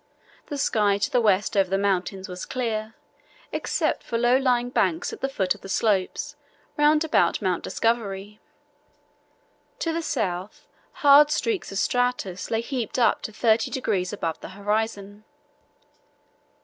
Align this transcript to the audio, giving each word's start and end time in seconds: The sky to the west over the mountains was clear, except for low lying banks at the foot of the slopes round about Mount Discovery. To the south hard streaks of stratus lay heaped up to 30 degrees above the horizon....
The 0.47 0.57
sky 0.57 0.97
to 0.97 1.11
the 1.11 1.21
west 1.21 1.55
over 1.55 1.69
the 1.69 1.77
mountains 1.77 2.27
was 2.27 2.47
clear, 2.47 2.95
except 3.51 4.01
for 4.01 4.17
low 4.17 4.35
lying 4.35 4.71
banks 4.71 5.13
at 5.13 5.21
the 5.21 5.29
foot 5.29 5.53
of 5.53 5.61
the 5.61 5.69
slopes 5.69 6.35
round 6.75 7.03
about 7.03 7.39
Mount 7.39 7.63
Discovery. 7.63 8.39
To 9.77 9.93
the 9.93 10.01
south 10.01 10.65
hard 11.05 11.29
streaks 11.29 11.71
of 11.71 11.77
stratus 11.77 12.49
lay 12.49 12.61
heaped 12.61 12.97
up 12.97 13.21
to 13.21 13.31
30 13.31 13.69
degrees 13.69 14.11
above 14.11 14.39
the 14.39 14.49
horizon.... 14.57 15.23